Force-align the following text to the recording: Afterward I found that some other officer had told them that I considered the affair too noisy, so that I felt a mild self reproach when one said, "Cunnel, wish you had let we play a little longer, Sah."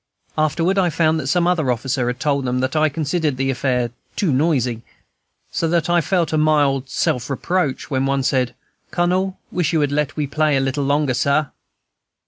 Afterward 0.35 0.79
I 0.79 0.89
found 0.89 1.19
that 1.19 1.27
some 1.27 1.45
other 1.45 1.69
officer 1.71 2.07
had 2.07 2.19
told 2.19 2.43
them 2.43 2.59
that 2.61 2.75
I 2.75 2.89
considered 2.89 3.37
the 3.37 3.51
affair 3.51 3.91
too 4.15 4.33
noisy, 4.33 4.81
so 5.51 5.67
that 5.67 5.91
I 5.91 6.01
felt 6.01 6.33
a 6.33 6.39
mild 6.39 6.89
self 6.89 7.29
reproach 7.29 7.91
when 7.91 8.07
one 8.07 8.23
said, 8.23 8.55
"Cunnel, 8.89 9.37
wish 9.51 9.73
you 9.73 9.81
had 9.81 9.91
let 9.91 10.15
we 10.17 10.25
play 10.25 10.57
a 10.57 10.59
little 10.59 10.85
longer, 10.85 11.13
Sah." 11.13 11.49